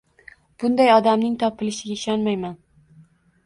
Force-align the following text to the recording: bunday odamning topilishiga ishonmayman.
bunday 0.63 0.89
odamning 0.93 1.37
topilishiga 1.45 1.95
ishonmayman. 2.01 2.61